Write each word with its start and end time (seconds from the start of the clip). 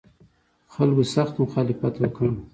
خلکو 0.73 1.03
سخت 1.15 1.33
مخالفت 1.43 1.93
وکړ. 1.99 2.27